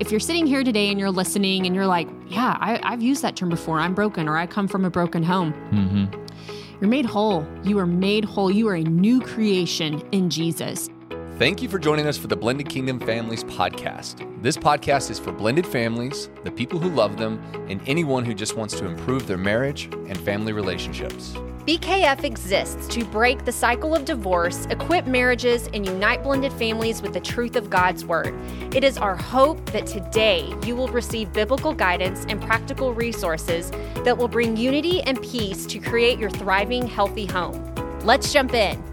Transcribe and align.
if 0.00 0.10
you're 0.10 0.18
sitting 0.18 0.46
here 0.46 0.64
today 0.64 0.88
and 0.88 0.98
you're 0.98 1.10
listening 1.10 1.66
and 1.66 1.74
you're 1.74 1.86
like, 1.86 2.08
yeah, 2.26 2.56
I, 2.58 2.80
have 2.90 3.02
used 3.02 3.22
that 3.22 3.36
term 3.36 3.50
before, 3.50 3.78
I'm 3.78 3.94
broken, 3.94 4.28
or 4.28 4.36
I 4.36 4.46
come 4.46 4.66
from 4.66 4.86
a 4.86 4.90
broken 4.90 5.22
home. 5.22 5.52
Mm-hmm. 5.70 6.80
You're 6.80 6.88
made 6.88 7.04
whole. 7.04 7.46
You 7.62 7.78
are 7.78 7.86
made 7.86 8.24
whole. 8.24 8.50
You 8.50 8.66
are 8.68 8.74
a 8.74 8.82
new 8.82 9.20
creation 9.20 10.02
in 10.10 10.30
Jesus. 10.30 10.88
Thank 11.36 11.60
you 11.60 11.68
for 11.68 11.78
joining 11.78 12.06
us 12.06 12.16
for 12.16 12.28
the 12.28 12.36
Blended 12.36 12.70
Kingdom 12.70 12.98
Families 12.98 13.44
podcast. 13.44 14.26
This 14.42 14.56
podcast 14.56 15.10
is 15.10 15.18
for 15.18 15.32
blended 15.32 15.66
families, 15.66 16.30
the 16.44 16.50
people 16.50 16.78
who 16.78 16.88
love 16.88 17.18
them, 17.18 17.42
and 17.68 17.82
anyone 17.86 18.24
who 18.24 18.32
just 18.32 18.56
wants 18.56 18.74
to 18.78 18.86
improve 18.86 19.26
their 19.26 19.38
marriage 19.38 19.84
and 20.08 20.18
family 20.18 20.54
relationships. 20.54 21.36
BKF 21.70 22.24
exists 22.24 22.88
to 22.88 23.04
break 23.04 23.44
the 23.44 23.52
cycle 23.52 23.94
of 23.94 24.04
divorce, 24.04 24.66
equip 24.70 25.06
marriages, 25.06 25.68
and 25.72 25.86
unite 25.86 26.24
blended 26.24 26.52
families 26.54 27.00
with 27.00 27.14
the 27.14 27.20
truth 27.20 27.54
of 27.54 27.70
God's 27.70 28.04
Word. 28.04 28.34
It 28.74 28.82
is 28.82 28.98
our 28.98 29.14
hope 29.14 29.64
that 29.66 29.86
today 29.86 30.52
you 30.66 30.74
will 30.74 30.88
receive 30.88 31.32
biblical 31.32 31.72
guidance 31.72 32.26
and 32.28 32.42
practical 32.42 32.92
resources 32.92 33.70
that 34.02 34.18
will 34.18 34.26
bring 34.26 34.56
unity 34.56 35.00
and 35.02 35.22
peace 35.22 35.64
to 35.66 35.78
create 35.78 36.18
your 36.18 36.30
thriving, 36.30 36.88
healthy 36.88 37.26
home. 37.26 37.72
Let's 38.00 38.32
jump 38.32 38.52
in. 38.52 38.89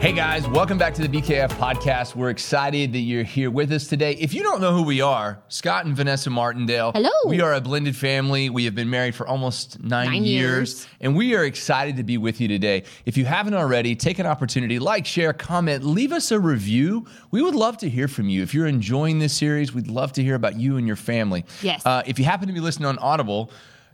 Hey 0.00 0.14
guys, 0.14 0.48
welcome 0.48 0.78
back 0.78 0.94
to 0.94 1.06
the 1.06 1.08
BKF 1.08 1.50
podcast. 1.58 2.16
We're 2.16 2.30
excited 2.30 2.94
that 2.94 3.00
you're 3.00 3.22
here 3.22 3.50
with 3.50 3.70
us 3.70 3.86
today. 3.86 4.12
If 4.14 4.32
you 4.32 4.42
don't 4.42 4.62
know 4.62 4.72
who 4.72 4.82
we 4.82 5.02
are, 5.02 5.42
Scott 5.48 5.84
and 5.84 5.94
Vanessa 5.94 6.30
Martindale. 6.30 6.92
Hello. 6.92 7.10
We 7.26 7.42
are 7.42 7.52
a 7.52 7.60
blended 7.60 7.94
family. 7.94 8.48
We 8.48 8.64
have 8.64 8.74
been 8.74 8.88
married 8.88 9.14
for 9.14 9.28
almost 9.28 9.78
nine, 9.78 10.06
nine 10.06 10.24
years, 10.24 10.56
years, 10.56 10.88
and 11.02 11.14
we 11.14 11.34
are 11.34 11.44
excited 11.44 11.98
to 11.98 12.02
be 12.02 12.16
with 12.16 12.40
you 12.40 12.48
today. 12.48 12.84
If 13.04 13.18
you 13.18 13.26
haven't 13.26 13.52
already, 13.52 13.94
take 13.94 14.18
an 14.18 14.24
opportunity, 14.24 14.78
like, 14.78 15.04
share, 15.04 15.34
comment, 15.34 15.84
leave 15.84 16.12
us 16.12 16.30
a 16.30 16.40
review. 16.40 17.04
We 17.30 17.42
would 17.42 17.54
love 17.54 17.76
to 17.78 17.88
hear 17.90 18.08
from 18.08 18.30
you. 18.30 18.42
If 18.42 18.54
you're 18.54 18.68
enjoying 18.68 19.18
this 19.18 19.34
series, 19.34 19.74
we'd 19.74 19.88
love 19.88 20.14
to 20.14 20.22
hear 20.22 20.34
about 20.34 20.58
you 20.58 20.78
and 20.78 20.86
your 20.86 20.96
family. 20.96 21.44
Yes. 21.60 21.84
Uh, 21.84 22.02
if 22.06 22.18
you 22.18 22.24
happen 22.24 22.48
to 22.48 22.54
be 22.54 22.60
listening 22.60 22.86
on 22.86 22.96
Audible, 23.00 23.50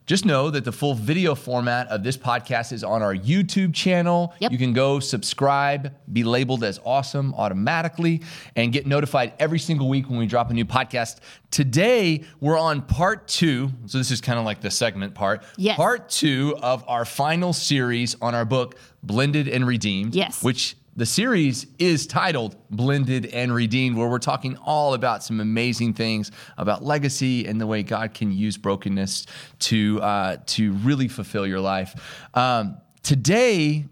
just 0.06 0.24
know 0.24 0.50
that 0.50 0.64
the 0.64 0.72
full 0.72 0.94
video 0.94 1.34
format 1.34 1.88
of 1.88 2.04
this 2.04 2.16
podcast 2.16 2.72
is 2.72 2.84
on 2.84 3.02
our 3.02 3.14
YouTube 3.14 3.74
channel. 3.74 4.32
Yep. 4.38 4.52
You 4.52 4.58
can 4.58 4.72
go 4.72 5.00
subscribe, 5.00 5.92
be 6.12 6.22
labeled 6.22 6.62
as 6.62 6.78
awesome 6.84 7.34
automatically, 7.34 8.22
and 8.54 8.72
get 8.72 8.86
notified 8.86 9.32
every 9.40 9.58
single 9.58 9.88
week 9.88 10.08
when 10.08 10.18
we 10.18 10.26
drop 10.26 10.48
a 10.50 10.54
new 10.54 10.64
podcast. 10.64 11.18
Today, 11.50 12.22
we're 12.40 12.58
on 12.58 12.82
part 12.82 13.26
two. 13.26 13.70
So, 13.86 13.98
this 13.98 14.12
is 14.12 14.20
kind 14.20 14.38
of 14.38 14.44
like 14.44 14.60
the 14.60 14.70
segment 14.70 15.14
part. 15.14 15.42
Yes. 15.56 15.76
Part 15.76 16.08
two 16.08 16.56
of 16.62 16.84
our 16.86 17.04
final 17.04 17.52
series 17.52 18.16
on 18.22 18.34
our 18.34 18.44
book, 18.44 18.78
Blended 19.02 19.48
and 19.48 19.66
Redeemed. 19.66 20.14
Yes. 20.14 20.42
Which 20.42 20.76
the 20.96 21.06
series 21.06 21.66
is 21.78 22.06
titled 22.06 22.56
Blended 22.70 23.26
and 23.26 23.54
Redeemed, 23.54 23.98
where 23.98 24.08
we're 24.08 24.18
talking 24.18 24.56
all 24.64 24.94
about 24.94 25.22
some 25.22 25.40
amazing 25.40 25.92
things 25.92 26.32
about 26.56 26.82
legacy 26.82 27.46
and 27.46 27.60
the 27.60 27.66
way 27.66 27.82
God 27.82 28.14
can 28.14 28.32
use 28.32 28.56
brokenness 28.56 29.26
to, 29.60 30.00
uh, 30.00 30.38
to 30.46 30.72
really 30.72 31.08
fulfill 31.08 31.46
your 31.46 31.60
life. 31.60 31.94
Um, 32.32 32.78
today, 33.02 33.84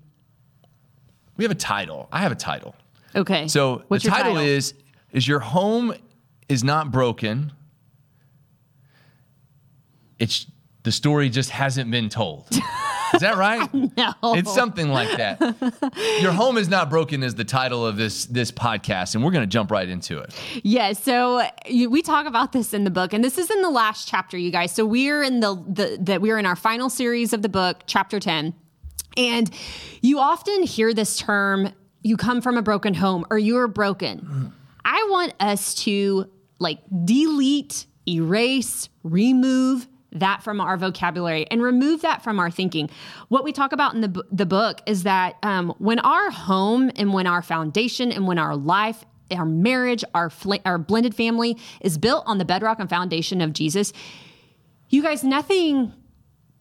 we 1.36 1.44
have 1.44 1.52
a 1.52 1.56
title. 1.56 2.08
I 2.10 2.20
have 2.20 2.32
a 2.32 2.36
title. 2.36 2.74
Okay. 3.14 3.48
So 3.48 3.84
What's 3.88 4.02
the 4.02 4.10
your 4.10 4.16
title, 4.16 4.38
is 4.38 4.74
is 5.12 5.28
your 5.28 5.40
home 5.40 5.94
is 6.48 6.64
not 6.64 6.90
broken. 6.90 7.52
It's 10.18 10.46
the 10.84 10.92
story 10.92 11.28
just 11.28 11.50
hasn't 11.50 11.90
been 11.90 12.08
told. 12.08 12.48
Is 13.12 13.20
that 13.20 13.36
right? 13.36 13.68
no. 13.96 14.12
It's 14.22 14.52
something 14.54 14.88
like 14.88 15.16
that. 15.16 15.40
Your 16.20 16.32
home 16.32 16.56
is 16.56 16.68
not 16.68 16.90
broken 16.90 17.22
is 17.22 17.34
the 17.34 17.44
title 17.44 17.86
of 17.86 17.96
this 17.96 18.26
this 18.26 18.50
podcast, 18.50 19.14
and 19.14 19.24
we're 19.24 19.30
going 19.30 19.42
to 19.42 19.52
jump 19.52 19.70
right 19.70 19.88
into 19.88 20.18
it. 20.18 20.34
Yeah, 20.62 20.92
so 20.92 21.42
you, 21.66 21.90
we 21.90 22.02
talk 22.02 22.26
about 22.26 22.52
this 22.52 22.72
in 22.72 22.84
the 22.84 22.90
book, 22.90 23.12
and 23.12 23.22
this 23.22 23.38
is 23.38 23.50
in 23.50 23.62
the 23.62 23.70
last 23.70 24.08
chapter, 24.08 24.36
you 24.36 24.50
guys. 24.50 24.72
So 24.72 24.84
we're 24.84 25.22
in 25.22 25.40
the 25.40 25.54
the 25.68 25.98
that 26.00 26.20
we're 26.20 26.38
in 26.38 26.46
our 26.46 26.56
final 26.56 26.88
series 26.88 27.32
of 27.32 27.42
the 27.42 27.48
book, 27.48 27.82
chapter 27.86 28.20
ten, 28.20 28.54
and 29.16 29.50
you 30.00 30.18
often 30.18 30.62
hear 30.62 30.94
this 30.94 31.18
term: 31.18 31.72
"You 32.02 32.16
come 32.16 32.40
from 32.40 32.56
a 32.56 32.62
broken 32.62 32.94
home," 32.94 33.26
or 33.30 33.38
"You're 33.38 33.68
broken." 33.68 34.20
Mm. 34.20 34.52
I 34.84 35.06
want 35.10 35.34
us 35.40 35.74
to 35.84 36.30
like 36.58 36.80
delete, 37.04 37.86
erase, 38.06 38.88
remove 39.02 39.88
that 40.14 40.42
from 40.42 40.60
our 40.60 40.76
vocabulary 40.76 41.46
and 41.50 41.62
remove 41.62 42.02
that 42.02 42.22
from 42.22 42.38
our 42.38 42.50
thinking. 42.50 42.88
What 43.28 43.44
we 43.44 43.52
talk 43.52 43.72
about 43.72 43.94
in 43.94 44.00
the, 44.00 44.24
the 44.30 44.46
book 44.46 44.80
is 44.86 45.02
that 45.02 45.36
um, 45.42 45.74
when 45.78 45.98
our 45.98 46.30
home 46.30 46.90
and 46.96 47.12
when 47.12 47.26
our 47.26 47.42
foundation 47.42 48.12
and 48.12 48.26
when 48.26 48.38
our 48.38 48.56
life, 48.56 49.04
our 49.30 49.44
marriage, 49.44 50.04
our, 50.14 50.30
fl- 50.30 50.54
our 50.64 50.78
blended 50.78 51.14
family 51.14 51.56
is 51.80 51.98
built 51.98 52.24
on 52.26 52.38
the 52.38 52.44
bedrock 52.44 52.78
and 52.78 52.88
foundation 52.88 53.40
of 53.40 53.52
Jesus, 53.52 53.92
you 54.88 55.02
guys, 55.02 55.24
nothing 55.24 55.92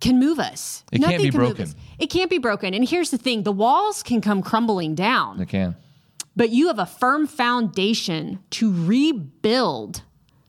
can 0.02 0.20
move 0.20 0.40
us. 0.40 0.84
It 0.91 1.00
nothing 1.00 1.20
can't 1.20 1.24
be 1.24 1.30
can 1.31 1.40
broken. 1.40 1.74
It 2.00 2.08
can't 2.08 2.30
be 2.30 2.38
broken. 2.40 2.74
And 2.74 2.88
here's 2.88 3.12
the 3.12 3.18
thing 3.18 3.44
the 3.44 3.52
walls 3.52 4.02
can 4.03 4.20
come 4.20 4.41
crumbling 4.41 4.96
down 4.96 5.40
It 5.40 5.47
can. 5.50 5.75
but 6.35 6.50
you 6.50 6.68
have 6.68 6.80
a 6.80 6.85
firm 6.85 7.28
foundation 7.28 8.40
to 8.52 8.74
rebuild 8.85 10.02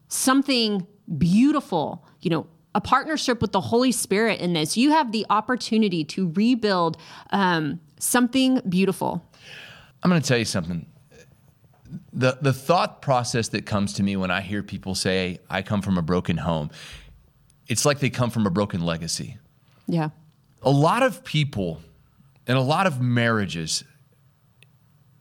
something 0.08 0.86
beautiful, 1.18 2.04
you 2.20 2.30
know, 2.30 2.46
a 2.74 2.80
partnership 2.80 3.40
with 3.40 3.52
the 3.52 3.60
Holy 3.60 3.92
Spirit 3.92 4.40
in 4.40 4.52
this. 4.52 4.76
You 4.76 4.90
have 4.90 5.12
the 5.12 5.24
opportunity 5.30 6.04
to 6.04 6.30
rebuild 6.32 6.96
um, 7.30 7.80
something 7.98 8.60
beautiful. 8.68 9.24
I'm 10.02 10.10
going 10.10 10.20
to 10.20 10.26
tell 10.26 10.38
you 10.38 10.44
something. 10.44 10.86
The 12.12 12.38
the 12.40 12.52
thought 12.52 13.02
process 13.02 13.48
that 13.48 13.66
comes 13.66 13.92
to 13.94 14.02
me 14.02 14.16
when 14.16 14.30
I 14.30 14.40
hear 14.40 14.62
people 14.62 14.94
say 14.94 15.38
I 15.48 15.62
come 15.62 15.80
from 15.80 15.96
a 15.96 16.02
broken 16.02 16.36
home, 16.36 16.70
it's 17.68 17.84
like 17.84 18.00
they 18.00 18.10
come 18.10 18.30
from 18.30 18.46
a 18.46 18.50
broken 18.50 18.84
legacy. 18.84 19.38
Yeah. 19.86 20.10
A 20.62 20.70
lot 20.70 21.02
of 21.02 21.22
people 21.24 21.80
and 22.46 22.58
a 22.58 22.60
lot 22.60 22.86
of 22.86 23.00
marriages 23.00 23.84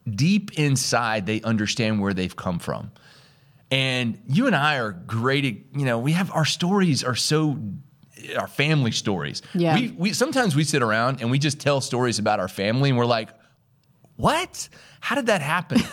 deep 0.08 0.58
inside 0.58 1.26
they 1.26 1.40
understand 1.42 2.00
where 2.00 2.12
they've 2.12 2.34
come 2.34 2.58
from. 2.58 2.90
And 3.74 4.22
you 4.28 4.46
and 4.46 4.54
I 4.54 4.78
are 4.78 4.92
great 4.92 5.44
at, 5.44 5.54
you 5.76 5.84
know, 5.84 5.98
we 5.98 6.12
have 6.12 6.30
our 6.30 6.44
stories 6.44 7.02
are 7.02 7.16
so 7.16 7.58
our 8.38 8.46
family 8.46 8.92
stories. 8.92 9.42
Yeah. 9.52 9.74
We 9.74 9.90
we 9.90 10.12
sometimes 10.12 10.54
we 10.54 10.62
sit 10.62 10.80
around 10.80 11.20
and 11.20 11.30
we 11.30 11.40
just 11.40 11.58
tell 11.58 11.80
stories 11.80 12.20
about 12.20 12.38
our 12.38 12.46
family 12.46 12.90
and 12.90 12.98
we're 12.98 13.04
like, 13.04 13.30
"What? 14.14 14.68
How 15.00 15.16
did 15.16 15.26
that 15.26 15.42
happen?" 15.42 15.80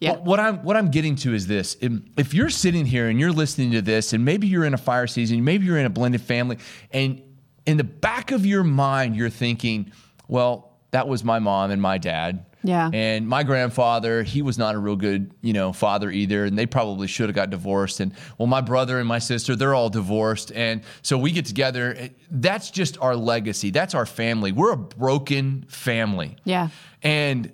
Yeah. 0.00 0.12
What, 0.12 0.24
what 0.24 0.38
I'm 0.38 0.56
what 0.58 0.76
I'm 0.76 0.92
getting 0.92 1.16
to 1.16 1.34
is 1.34 1.48
this: 1.48 1.76
if, 1.80 1.92
if 2.16 2.32
you're 2.32 2.50
sitting 2.50 2.86
here 2.86 3.08
and 3.08 3.18
you're 3.18 3.32
listening 3.32 3.72
to 3.72 3.82
this, 3.82 4.12
and 4.12 4.24
maybe 4.24 4.46
you're 4.46 4.64
in 4.64 4.72
a 4.72 4.78
fire 4.78 5.08
season, 5.08 5.42
maybe 5.42 5.66
you're 5.66 5.76
in 5.76 5.86
a 5.86 5.90
blended 5.90 6.20
family, 6.20 6.58
and 6.92 7.20
in 7.66 7.78
the 7.78 7.82
back 7.82 8.30
of 8.30 8.46
your 8.46 8.62
mind 8.62 9.16
you're 9.16 9.28
thinking, 9.28 9.90
"Well, 10.28 10.78
that 10.92 11.08
was 11.08 11.24
my 11.24 11.40
mom 11.40 11.72
and 11.72 11.82
my 11.82 11.98
dad." 11.98 12.46
Yeah. 12.62 12.90
And 12.92 13.28
my 13.28 13.44
grandfather, 13.44 14.22
he 14.22 14.42
was 14.42 14.58
not 14.58 14.74
a 14.74 14.78
real 14.78 14.96
good, 14.96 15.32
you 15.42 15.52
know, 15.52 15.72
father 15.72 16.10
either. 16.10 16.44
And 16.44 16.58
they 16.58 16.66
probably 16.66 17.06
should 17.06 17.28
have 17.28 17.36
got 17.36 17.50
divorced. 17.50 18.00
And 18.00 18.12
well, 18.36 18.46
my 18.46 18.60
brother 18.60 18.98
and 18.98 19.06
my 19.06 19.18
sister, 19.18 19.54
they're 19.54 19.74
all 19.74 19.90
divorced. 19.90 20.52
And 20.52 20.82
so 21.02 21.16
we 21.16 21.30
get 21.30 21.46
together. 21.46 22.10
That's 22.30 22.70
just 22.70 22.98
our 23.00 23.14
legacy. 23.14 23.70
That's 23.70 23.94
our 23.94 24.06
family. 24.06 24.52
We're 24.52 24.72
a 24.72 24.76
broken 24.76 25.66
family. 25.68 26.36
Yeah. 26.44 26.68
And 27.02 27.52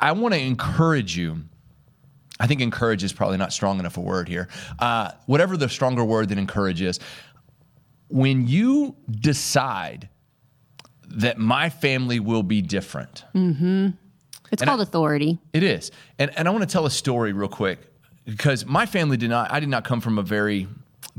I 0.00 0.12
want 0.12 0.34
to 0.34 0.40
encourage 0.40 1.16
you. 1.16 1.42
I 2.38 2.46
think 2.46 2.60
encourage 2.60 3.02
is 3.02 3.12
probably 3.12 3.38
not 3.38 3.52
strong 3.52 3.78
enough 3.78 3.96
a 3.96 4.00
word 4.00 4.28
here. 4.28 4.48
Uh, 4.78 5.10
whatever 5.26 5.56
the 5.56 5.68
stronger 5.68 6.04
word 6.04 6.28
than 6.28 6.38
encourage 6.38 6.82
is, 6.82 7.00
when 8.08 8.46
you 8.46 8.96
decide 9.10 10.08
that 11.08 11.38
my 11.38 11.70
family 11.70 12.20
will 12.20 12.42
be 12.42 12.60
different, 12.62 13.24
It's 14.52 14.62
And 14.62 14.68
called 14.68 14.80
I- 14.80 14.84
authority. 14.84 15.38
it 15.52 15.62
is. 15.62 15.90
And, 16.18 16.30
and 16.36 16.46
I 16.48 16.50
want 16.50 16.62
to 16.62 16.70
tell 16.72 16.86
a 16.86 16.90
story 16.90 17.32
real 17.32 17.48
quick 17.48 17.78
because 18.24 18.64
my 18.66 18.86
family 18.86 19.16
did 19.16 19.30
not, 19.30 19.52
I 19.52 19.60
did 19.60 19.68
not 19.68 19.84
come 19.84 20.00
from 20.00 20.18
a 20.18 20.22
very 20.22 20.68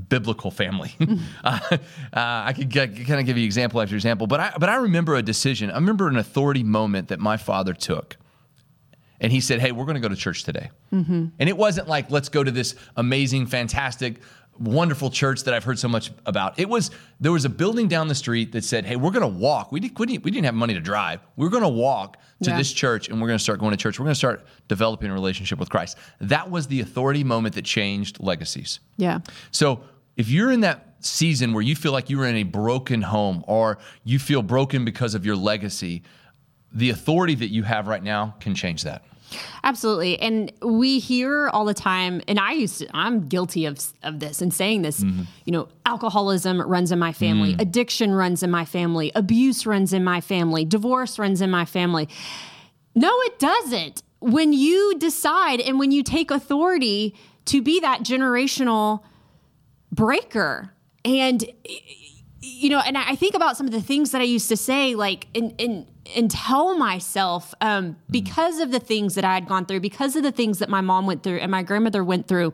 biblical 0.10 0.52
family. 0.52 0.96
uh, 1.44 1.60
uh, 1.72 1.78
I 2.14 2.54
could 2.54 2.72
kind 2.72 3.20
of 3.20 3.26
give 3.26 3.38
you 3.38 3.46
example 3.46 3.82
after 3.82 3.96
example, 3.96 4.28
but 4.28 4.40
I, 4.40 4.54
but 4.60 4.70
I 4.70 4.76
remember 4.76 5.16
a 5.16 5.24
decision. 5.24 5.72
I 5.72 5.76
remember 5.76 6.08
an 6.08 6.18
authority 6.18 6.64
moment 6.64 7.08
that 7.08 7.20
my 7.20 7.38
father 7.38 7.74
took. 7.74 8.18
And 9.20 9.32
he 9.32 9.40
said, 9.42 9.60
Hey, 9.60 9.72
we're 9.72 9.86
going 9.86 9.96
to 9.96 10.02
go 10.02 10.10
to 10.10 10.16
church 10.16 10.44
today. 10.44 10.70
Mm-hmm. 10.94 11.26
And 11.40 11.50
it 11.50 11.58
wasn't 11.58 11.88
like, 11.88 12.12
let's 12.12 12.30
go 12.30 12.44
to 12.44 12.52
this 12.52 12.76
amazing, 12.96 13.48
fantastic, 13.48 14.20
wonderful 14.60 15.10
church 15.12 15.44
that 15.44 15.54
I've 15.54 15.64
heard 15.64 15.78
so 15.78 15.88
much 15.88 16.12
about. 16.26 16.60
It 16.60 16.68
was, 16.68 16.90
there 17.20 17.32
was 17.32 17.46
a 17.46 17.50
building 17.50 17.88
down 17.88 18.08
the 18.08 18.16
street 18.16 18.52
that 18.54 18.64
said, 18.64 18.86
Hey, 18.86 18.96
we're 18.96 19.12
going 19.12 19.22
to 19.22 19.40
walk. 19.40 19.72
We, 19.72 19.80
did, 19.80 19.98
we, 19.98 20.06
didn't, 20.06 20.24
we 20.24 20.32
didn't 20.32 20.46
have 20.46 20.56
money 20.56 20.74
to 20.74 20.80
drive. 20.80 21.20
We're 21.36 21.50
going 21.50 21.64
to 21.64 21.70
walk 21.70 22.18
to 22.44 22.50
Yeah. 22.52 22.58
this 22.58 22.72
church 22.72 23.10
and 23.10 23.22
we're 23.22 23.28
going 23.28 23.38
to 23.38 23.44
start 23.44 23.60
going 23.60 23.72
to 23.72 23.78
church. 23.78 24.00
We're 24.00 24.06
going 24.06 24.14
to 24.14 24.20
start 24.20 24.46
developing 24.68 25.10
a 25.10 25.14
relationship 25.14 25.60
with 25.60 25.70
Christ. 25.70 25.98
That 26.22 26.50
was 26.52 26.68
the 26.68 26.82
authority 26.82 27.24
moment 27.24 27.56
that 27.56 27.66
changed 27.66 28.20
legacies. 28.20 28.80
Yeah. 28.98 29.20
So 29.52 29.82
if 30.16 30.30
you're 30.30 30.52
in 30.52 30.62
that 30.62 30.96
season 31.00 31.54
where 31.54 31.62
you 31.64 31.76
feel 31.76 31.92
like 31.92 32.10
you 32.10 32.18
were 32.18 32.26
in 32.26 32.36
a 32.38 32.44
broken 32.44 33.04
home 33.04 33.44
or 33.48 33.78
you 34.04 34.18
feel 34.20 34.42
broken 34.42 34.84
because 34.86 35.14
of 35.16 35.26
your 35.26 35.36
legacy, 35.36 36.02
the 36.72 36.90
authority 36.90 37.36
that 37.36 37.50
you 37.50 37.64
have 37.64 37.88
right 37.88 38.04
now 38.04 38.36
can 38.40 38.56
change 38.56 38.84
that. 38.84 39.04
Absolutely. 39.64 40.20
And 40.20 40.52
we 40.62 41.00
hear 41.00 41.50
all 41.50 41.66
the 41.66 41.74
time, 41.74 42.22
and 42.28 42.40
I 42.40 42.54
used 42.54 42.80
to, 42.80 42.88
I'm 42.94 43.28
guilty 43.28 43.66
of, 43.66 43.80
of 44.04 44.20
this 44.20 44.42
and 44.42 44.54
saying 44.54 44.84
this, 44.84 45.02
mm-hmm. 45.02 45.24
you 45.46 45.52
know, 45.52 45.68
alcoholism 45.86 46.62
runs 46.62 46.92
in 46.92 47.00
my 47.00 47.12
family, 47.12 47.54
mm. 47.54 47.62
addiction 47.62 48.14
runs 48.14 48.44
in 48.44 48.52
my 48.52 48.64
family, 48.64 49.12
abuse 49.16 49.66
runs 49.66 49.92
in 49.92 50.04
my 50.04 50.22
family, 50.22 50.64
divorce 50.64 51.20
runs 51.20 51.42
in 51.42 51.52
my 51.52 51.66
family. 51.66 52.08
No, 52.96 53.12
it 53.24 53.38
doesn't. 53.40 54.02
When 54.20 54.54
you 54.54 54.96
decide 54.98 55.60
and 55.60 55.78
when 55.78 55.92
you 55.92 56.04
take 56.04 56.32
authority 56.32 57.14
to 57.46 57.62
be 57.62 57.80
that 57.82 58.02
generational 58.02 59.04
breaker 59.92 60.74
and 61.06 61.44
you 62.48 62.70
know 62.70 62.80
and 62.80 62.98
i 62.98 63.16
think 63.16 63.36
about 63.36 63.58
some 63.58 63.66
of 63.66 63.74
the 63.74 63.82
things 63.82 64.12
that 64.12 64.22
i 64.22 64.24
used 64.24 64.50
to 64.50 64.58
say 64.58 64.96
like 64.96 65.28
and 65.36 65.54
and 65.60 65.88
and 66.16 66.32
tell 66.32 66.78
myself 66.78 67.54
um, 67.60 67.98
because 68.10 68.60
of 68.60 68.72
the 68.72 68.80
things 68.80 69.16
that 69.16 69.26
i 69.26 69.34
had 69.34 69.48
gone 69.48 69.66
through 69.66 69.80
because 69.80 70.16
of 70.16 70.24
the 70.24 70.32
things 70.32 70.60
that 70.60 70.70
my 70.70 70.82
mom 70.82 71.06
went 71.06 71.24
through 71.24 71.38
and 71.38 71.52
my 71.52 71.64
grandmother 71.64 72.04
went 72.04 72.28
through 72.28 72.54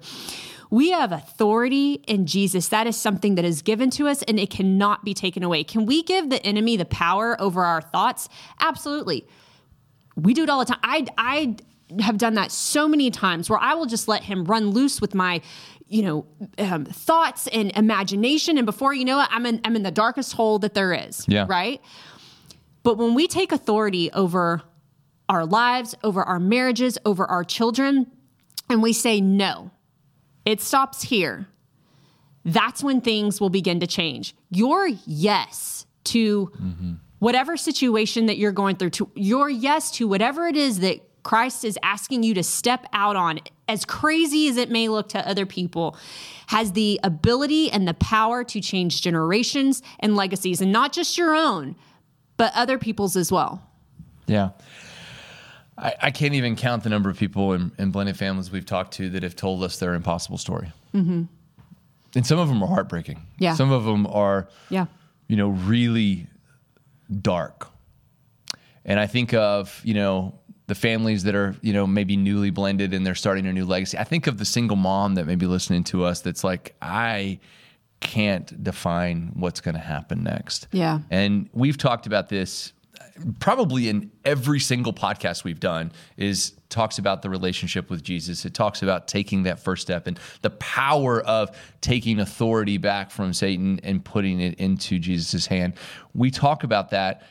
we 0.70 0.90
have 0.90 1.12
authority 1.12 2.04
in 2.08 2.26
jesus. 2.26 2.70
That 2.70 2.88
is 2.88 2.98
something 2.98 3.36
that 3.36 3.46
is 3.46 3.62
given 3.62 3.92
to 3.92 4.08
us 4.08 4.24
and 4.24 4.40
it 4.40 4.50
cannot 4.50 5.06
be 5.06 5.14
taken 5.14 5.44
away. 5.44 5.64
Can 5.64 5.86
we 5.86 6.02
give 6.02 6.32
the 6.32 6.44
enemy 6.44 6.78
the 6.78 6.86
power 6.86 7.40
over 7.40 7.64
our 7.64 7.80
thoughts? 7.80 8.28
Absolutely. 8.60 9.28
We 10.16 10.34
do 10.34 10.42
it 10.42 10.50
all 10.50 10.58
the 10.58 10.66
time. 10.66 10.80
I 10.84 11.06
I 11.16 11.56
have 12.00 12.18
done 12.18 12.34
that 12.36 12.52
so 12.52 12.88
many 12.88 13.12
times 13.12 13.50
where 13.50 13.60
I 13.60 13.74
will 13.74 13.86
just 13.86 14.08
let 14.08 14.24
him 14.24 14.46
run 14.46 14.72
loose 14.72 15.02
with 15.02 15.14
my, 15.14 15.42
you 15.88 16.02
know, 16.02 16.26
um, 16.58 16.86
thoughts 16.86 17.48
and 17.48 17.72
imagination, 17.76 18.58
and 18.58 18.66
before 18.66 18.94
you 18.94 19.06
know 19.06 19.22
it, 19.22 19.28
I'm 19.32 19.46
in 19.46 19.62
I'm 19.64 19.76
in 19.76 19.84
the 19.84 19.92
darkest 19.92 20.34
hole 20.34 20.60
that 20.60 20.74
there 20.74 20.94
is. 20.94 21.26
Yeah. 21.28 21.46
Right. 21.48 21.82
But 22.84 22.98
when 22.98 23.14
we 23.14 23.28
take 23.28 23.52
authority 23.52 24.12
over 24.12 24.62
our 25.30 25.46
lives, 25.46 25.96
over 26.04 26.22
our 26.24 26.40
marriages, 26.40 26.98
over 27.06 27.26
our 27.26 27.44
children, 27.44 28.12
and 28.70 28.82
we 28.82 28.92
say 28.94 29.22
no, 29.22 29.72
it 30.46 30.62
stops 30.62 31.04
here. 31.04 31.48
That's 32.46 32.84
when 32.84 33.00
things 33.00 33.40
will 33.40 33.50
begin 33.50 33.80
to 33.80 33.88
change. 33.88 34.36
Your 34.50 34.88
yes 35.06 35.86
to 36.06 36.52
whatever 37.20 37.56
situation 37.56 38.26
that 38.26 38.38
you're 38.38 38.52
going 38.52 38.76
through, 38.76 38.90
to 38.90 39.10
your 39.16 39.50
yes 39.50 39.92
to 39.92 40.08
whatever 40.10 40.48
it 40.48 40.58
is 40.58 40.82
that 40.82 41.00
Christ 41.24 41.64
is 41.64 41.80
asking 41.82 42.24
you 42.24 42.34
to 42.34 42.44
step 42.44 42.86
out 42.94 43.16
on, 43.16 43.40
as 43.68 43.86
crazy 43.86 44.48
as 44.50 44.58
it 44.58 44.70
may 44.70 44.90
look 44.90 45.10
to 45.10 45.28
other 45.28 45.46
people, 45.46 45.98
has 46.48 46.74
the 46.74 47.00
ability 47.04 47.72
and 47.72 47.88
the 47.88 47.94
power 47.96 48.44
to 48.44 48.60
change 48.62 49.02
generations 49.02 49.82
and 50.00 50.16
legacies, 50.16 50.62
and 50.62 50.72
not 50.72 50.92
just 50.92 51.18
your 51.18 51.34
own, 51.34 51.76
but 52.38 52.52
other 52.56 52.78
people's 52.78 53.16
as 53.16 53.32
well. 53.32 53.62
Yeah. 54.28 54.50
I, 55.78 55.94
I 56.04 56.12
can't 56.12 56.34
even 56.34 56.56
count 56.56 56.84
the 56.84 56.90
number 56.90 57.10
of 57.10 57.18
people 57.18 57.54
in, 57.54 57.72
in 57.80 57.92
blended 57.92 58.18
families 58.18 58.52
we've 58.52 58.66
talked 58.66 58.94
to 58.96 59.10
that 59.12 59.24
have 59.24 59.36
told 59.36 59.64
us 59.64 59.80
their 59.80 59.94
impossible 59.94 60.38
story. 60.38 60.72
Mm-hmm. 60.94 61.24
And 62.16 62.28
some 62.28 62.38
of 62.38 62.48
them 62.48 62.62
are 62.62 62.68
heartbreaking. 62.68 63.22
Yeah. 63.40 63.56
Some 63.56 63.72
of 63.72 63.86
them 63.86 64.06
are, 64.08 64.50
Yeah. 64.70 64.86
you 65.28 65.36
know, 65.36 65.50
really 65.50 66.28
dark. 67.22 67.70
And 68.86 69.00
I 69.00 69.08
think 69.08 69.34
of, 69.34 69.82
you 69.84 69.94
know, 69.94 70.36
the 70.74 70.80
families 70.80 71.22
that 71.22 71.36
are, 71.36 71.56
you 71.62 71.72
know, 71.72 71.86
maybe 71.86 72.18
newly 72.18 72.50
blended 72.50 72.96
and 72.96 73.06
they're 73.06 73.14
starting 73.14 73.46
a 73.46 73.54
new 73.54 73.64
legacy. 73.64 73.96
I 73.96 74.04
think 74.04 74.26
of 74.26 74.40
the 74.40 74.46
single 74.46 74.76
mom 74.76 75.14
that 75.16 75.28
may 75.28 75.36
be 75.36 75.46
listening 75.46 75.84
to 75.86 76.04
us 76.04 76.22
that's 76.22 76.44
like, 76.44 76.76
I 76.82 77.40
can't 78.00 78.64
define 78.64 79.34
what's 79.36 79.62
going 79.62 79.76
to 79.76 79.82
happen 79.82 80.24
next. 80.24 80.68
Yeah. 80.72 81.02
And 81.12 81.48
we've 81.54 81.78
talked 81.78 82.08
about 82.08 82.30
this 82.30 82.74
probably 83.40 83.88
in 83.88 84.10
every 84.26 84.60
single 84.60 84.94
podcast 84.94 85.44
we've 85.44 85.60
done 85.60 85.92
is 86.18 86.54
talks 86.70 86.98
about 86.98 87.22
the 87.22 87.30
relationship 87.30 87.92
with 87.92 88.02
Jesus. 88.02 88.44
It 88.44 88.56
talks 88.56 88.82
about 88.82 89.08
taking 89.08 89.44
that 89.44 89.60
first 89.60 89.84
step 89.84 90.08
and 90.08 90.20
the 90.42 90.50
power 90.50 91.22
of 91.22 91.56
taking 91.82 92.20
authority 92.20 92.80
back 92.80 93.12
from 93.12 93.32
Satan 93.32 93.80
and 93.84 94.04
putting 94.04 94.40
it 94.40 94.56
into 94.56 94.98
Jesus' 94.98 95.46
hand. 95.46 95.76
We 96.16 96.32
talk 96.32 96.64
about 96.64 96.90
that, 96.90 97.22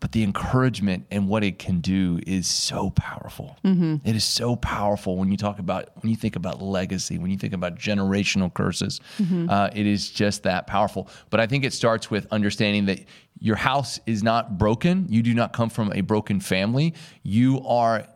but 0.00 0.12
the 0.12 0.22
encouragement 0.22 1.06
and 1.10 1.26
what 1.28 1.42
it 1.42 1.58
can 1.58 1.80
do 1.80 2.20
is 2.26 2.46
so 2.46 2.90
powerful. 2.90 3.56
It 3.64 4.14
is 4.14 4.24
so 4.24 4.54
powerful 4.56 5.16
when 5.16 5.30
you 5.30 5.36
talk 5.36 5.58
about 5.58 5.90
when 6.02 6.10
you 6.10 6.16
think 6.16 6.36
about 6.36 6.60
legacy, 6.60 7.18
when 7.18 7.30
you 7.30 7.38
think 7.38 7.54
about 7.54 7.76
generational 7.76 8.52
curses. 8.52 9.00
Uh, 9.48 9.70
it 9.74 9.86
is 9.86 10.10
just 10.10 10.42
that 10.42 10.66
powerful. 10.66 11.08
But 11.30 11.40
I 11.40 11.46
think 11.46 11.64
it 11.64 11.72
starts 11.72 12.10
with 12.10 12.26
understanding 12.30 12.86
that 12.86 13.00
your 13.40 13.56
house 13.56 13.98
is 14.06 14.22
not 14.22 14.58
broken. 14.58 15.06
You 15.08 15.22
do 15.22 15.34
not 15.34 15.52
come 15.52 15.70
from 15.70 15.92
a 15.92 16.02
broken 16.02 16.40
family. 16.40 16.94
You 17.22 17.62
are, 17.66 18.06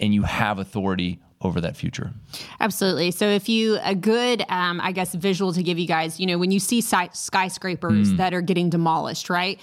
and 0.00 0.14
you 0.14 0.22
have 0.22 0.58
authority 0.58 1.20
over 1.40 1.60
that 1.60 1.76
future. 1.76 2.12
Absolutely. 2.60 3.10
So, 3.10 3.26
if 3.26 3.48
you 3.48 3.78
a 3.82 3.94
good, 3.94 4.44
um, 4.48 4.80
I 4.80 4.92
guess, 4.92 5.14
visual 5.14 5.52
to 5.54 5.62
give 5.62 5.78
you 5.78 5.86
guys, 5.86 6.20
you 6.20 6.26
know, 6.26 6.38
when 6.38 6.50
you 6.50 6.60
see 6.60 6.80
sky- 6.80 7.10
skyscrapers 7.12 8.12
that 8.14 8.32
are 8.32 8.42
getting 8.42 8.70
demolished, 8.70 9.28
right? 9.28 9.58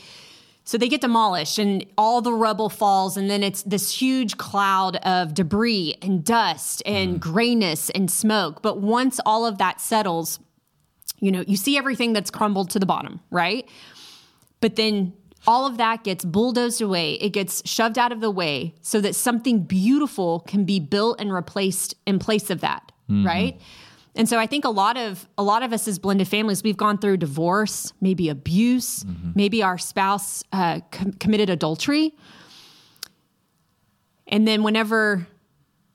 So 0.69 0.77
they 0.77 0.87
get 0.87 1.01
demolished 1.01 1.57
and 1.57 1.83
all 1.97 2.21
the 2.21 2.31
rubble 2.31 2.69
falls, 2.69 3.17
and 3.17 3.27
then 3.27 3.41
it's 3.41 3.63
this 3.63 3.91
huge 3.91 4.37
cloud 4.37 4.97
of 4.97 5.33
debris 5.33 5.95
and 5.99 6.23
dust 6.23 6.83
and 6.85 7.15
mm. 7.15 7.19
grayness 7.19 7.89
and 7.89 8.11
smoke. 8.11 8.61
But 8.61 8.79
once 8.79 9.19
all 9.25 9.47
of 9.47 9.57
that 9.57 9.81
settles, 9.81 10.39
you 11.19 11.31
know, 11.31 11.43
you 11.47 11.57
see 11.57 11.75
everything 11.75 12.13
that's 12.13 12.29
crumbled 12.29 12.69
to 12.69 12.77
the 12.77 12.85
bottom, 12.85 13.19
right? 13.31 13.67
But 14.61 14.75
then 14.75 15.13
all 15.47 15.65
of 15.65 15.77
that 15.77 16.03
gets 16.03 16.23
bulldozed 16.23 16.83
away. 16.83 17.13
It 17.13 17.31
gets 17.31 17.67
shoved 17.67 17.97
out 17.97 18.11
of 18.11 18.21
the 18.21 18.29
way 18.29 18.75
so 18.83 19.01
that 19.01 19.15
something 19.15 19.63
beautiful 19.63 20.41
can 20.41 20.65
be 20.65 20.79
built 20.79 21.19
and 21.19 21.33
replaced 21.33 21.95
in 22.05 22.19
place 22.19 22.51
of 22.51 22.61
that, 22.61 22.91
mm-hmm. 23.09 23.25
right? 23.25 23.59
And 24.19 24.27
so 24.27 24.37
I 24.37 24.47
think 24.47 24.65
a 24.65 24.69
lot 24.69 24.97
of 24.97 25.29
a 25.37 25.43
lot 25.43 25.63
of 25.63 25.71
us 25.71 25.87
as 25.87 25.97
blended 25.97 26.27
families, 26.27 26.61
we've 26.61 26.75
gone 26.75 26.97
through 26.97 27.15
divorce, 27.17 27.93
maybe 28.01 28.27
abuse, 28.27 29.05
maybe 29.33 29.63
our 29.63 29.77
spouse 29.77 30.43
uh, 30.51 30.81
com- 30.91 31.13
committed 31.13 31.49
adultery, 31.49 32.13
and 34.27 34.45
then 34.45 34.61
whenever 34.61 35.25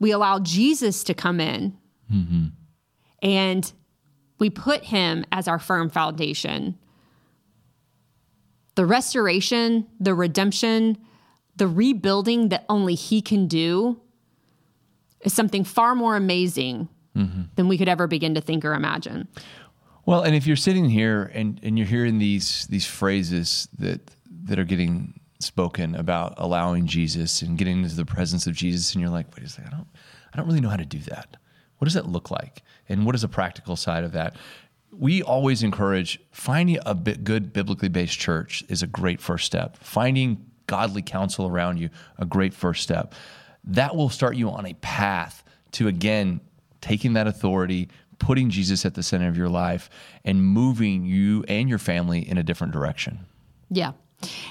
we 0.00 0.10
allow 0.10 0.38
Jesus 0.38 1.04
to 1.04 1.12
come 1.12 1.38
in, 1.38 1.76
and 3.22 3.70
we 4.38 4.48
put 4.48 4.84
him 4.84 5.26
as 5.30 5.46
our 5.46 5.58
firm 5.58 5.90
foundation, 5.90 6.78
the 8.74 8.86
restoration, 8.86 9.86
the 10.00 10.14
redemption, 10.14 10.96
the 11.56 11.68
rebuilding 11.68 12.48
that 12.48 12.64
only 12.70 12.94
He 12.94 13.20
can 13.20 13.48
do 13.48 14.00
is 15.20 15.34
something 15.34 15.62
far 15.62 15.94
more 15.94 16.16
amazing 16.16 16.88
Mm-hmm. 17.16 17.42
than 17.54 17.68
we 17.68 17.78
could 17.78 17.88
ever 17.88 18.06
begin 18.06 18.34
to 18.34 18.40
think 18.40 18.64
or 18.64 18.74
imagine. 18.74 19.28
Well, 20.06 20.22
and 20.22 20.34
if 20.34 20.46
you're 20.46 20.56
sitting 20.56 20.88
here 20.88 21.30
and, 21.32 21.60
and 21.62 21.78
you're 21.78 21.86
hearing 21.86 22.18
these 22.18 22.66
these 22.66 22.86
phrases 22.86 23.68
that 23.78 24.10
that 24.44 24.58
are 24.58 24.64
getting 24.64 25.20
spoken 25.38 25.94
about 25.94 26.34
allowing 26.38 26.86
Jesus 26.86 27.42
and 27.42 27.56
getting 27.56 27.82
into 27.82 27.94
the 27.94 28.04
presence 28.04 28.46
of 28.46 28.54
Jesus, 28.54 28.94
and 28.94 29.00
you're 29.00 29.10
like, 29.10 29.34
wait 29.36 29.46
a 29.46 29.48
second, 29.48 29.72
I 29.72 29.76
don't 29.76 29.88
I 30.32 30.36
don't 30.36 30.46
really 30.46 30.60
know 30.60 30.68
how 30.68 30.76
to 30.76 30.84
do 30.84 30.98
that. 31.00 31.36
What 31.78 31.86
does 31.86 31.94
that 31.94 32.08
look 32.08 32.30
like? 32.30 32.62
And 32.88 33.06
what 33.06 33.14
is 33.14 33.24
a 33.24 33.28
practical 33.28 33.76
side 33.76 34.04
of 34.04 34.12
that? 34.12 34.36
We 34.92 35.22
always 35.22 35.62
encourage 35.62 36.20
finding 36.32 36.78
a 36.84 36.94
bit 36.94 37.24
good 37.24 37.52
biblically 37.52 37.88
based 37.88 38.18
church 38.18 38.64
is 38.68 38.82
a 38.82 38.86
great 38.86 39.20
first 39.20 39.46
step. 39.46 39.76
Finding 39.78 40.44
godly 40.66 41.02
counsel 41.02 41.46
around 41.46 41.78
you, 41.78 41.90
a 42.18 42.26
great 42.26 42.54
first 42.54 42.82
step. 42.82 43.14
That 43.64 43.96
will 43.96 44.10
start 44.10 44.36
you 44.36 44.50
on 44.50 44.66
a 44.66 44.74
path 44.74 45.44
to 45.72 45.88
again 45.88 46.40
taking 46.84 47.14
that 47.14 47.26
authority, 47.26 47.88
putting 48.18 48.50
Jesus 48.50 48.84
at 48.84 48.94
the 48.94 49.02
center 49.02 49.26
of 49.26 49.38
your 49.38 49.48
life, 49.48 49.88
and 50.22 50.44
moving 50.44 51.06
you 51.06 51.42
and 51.48 51.68
your 51.68 51.78
family 51.78 52.28
in 52.28 52.36
a 52.36 52.42
different 52.42 52.74
direction. 52.74 53.20
Yeah. 53.70 53.92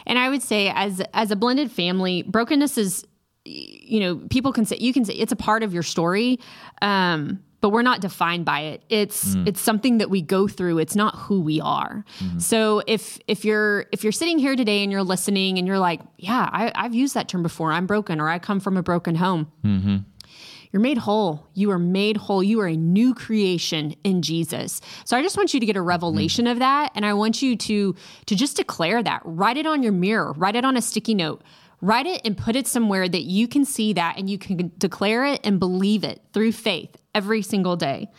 And 0.08 0.18
I 0.18 0.30
would 0.30 0.42
say 0.42 0.72
as 0.74 1.02
as 1.14 1.30
a 1.30 1.36
blended 1.36 1.72
family, 1.72 2.24
brokenness 2.24 2.78
is 2.78 3.06
you 3.46 4.00
know, 4.00 4.16
people 4.30 4.52
can 4.52 4.66
say 4.66 4.78
you 4.80 4.94
can 4.94 5.06
say 5.06 5.14
it's 5.14 5.32
a 5.32 5.36
part 5.36 5.62
of 5.64 5.74
your 5.74 5.84
story. 5.84 6.40
Um, 6.82 7.44
but 7.64 7.70
we're 7.70 7.82
not 7.82 8.02
defined 8.02 8.44
by 8.44 8.60
it. 8.60 8.84
It's 8.90 9.36
mm. 9.36 9.48
it's 9.48 9.62
something 9.62 10.00
that 10.00 10.10
we 10.10 10.22
go 10.22 10.50
through. 10.50 10.80
It's 10.80 10.98
not 10.98 11.16
who 11.16 11.40
we 11.40 11.62
are. 11.62 12.04
Mm-hmm. 12.20 12.40
So 12.40 12.82
if 12.88 13.20
if 13.26 13.46
you're 13.46 13.86
if 13.94 14.04
you're 14.04 14.12
sitting 14.12 14.38
here 14.38 14.58
today 14.58 14.84
and 14.84 14.92
you're 14.92 15.02
listening 15.02 15.58
and 15.58 15.66
you're 15.66 15.80
like, 15.80 16.02
yeah, 16.18 16.50
I, 16.52 16.74
I've 16.76 16.94
used 16.94 17.14
that 17.14 17.30
term 17.30 17.42
before. 17.42 17.72
I'm 17.72 17.88
broken, 17.88 18.20
or 18.20 18.28
I 18.28 18.38
come 18.38 18.60
from 18.60 18.76
a 18.76 18.84
broken 18.84 19.16
home. 19.16 19.50
Mm-hmm. 19.64 19.98
You're 20.74 20.82
made 20.82 20.98
whole. 20.98 21.48
You 21.54 21.70
are 21.70 21.78
made 21.78 22.18
whole. 22.18 22.44
You 22.44 22.60
are 22.62 22.68
a 22.68 22.76
new 22.76 23.14
creation 23.14 23.96
in 24.04 24.24
Jesus. 24.24 24.82
So 25.06 25.16
I 25.16 25.22
just 25.22 25.38
want 25.38 25.54
you 25.54 25.60
to 25.60 25.66
get 25.68 25.78
a 25.78 25.82
revelation 25.82 26.48
of 26.48 26.60
that 26.60 26.92
and 26.96 27.06
I 27.06 27.14
want 27.14 27.44
you 27.44 27.56
to 27.56 27.96
to 28.26 28.36
just 28.36 28.58
declare 28.58 29.04
that. 29.04 29.22
Write 29.24 29.58
it 29.58 29.68
on 29.68 29.84
your 29.84 29.92
mirror, 29.92 30.34
write 30.34 30.56
it 30.56 30.66
on 30.66 30.76
a 30.76 30.82
sticky 30.82 31.14
note. 31.14 31.44
Write 31.80 32.08
it 32.08 32.22
and 32.26 32.36
put 32.36 32.56
it 32.56 32.66
somewhere 32.66 33.08
that 33.08 33.24
you 33.24 33.48
can 33.48 33.66
see 33.66 33.94
that 33.94 34.18
and 34.18 34.30
you 34.30 34.40
can 34.40 34.72
declare 34.78 35.26
it 35.26 35.42
and 35.44 35.60
believe 35.60 36.04
it 36.04 36.22
through 36.34 36.54
faith 36.54 36.96
every 37.14 37.44
single 37.44 37.76
day. 37.76 38.10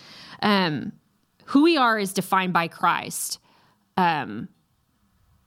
Um, 0.41 0.93
who 1.47 1.65
we 1.65 1.77
are 1.77 1.99
is 1.99 2.13
defined 2.13 2.53
by 2.53 2.69
Christ. 2.69 3.41
Um, 3.97 4.49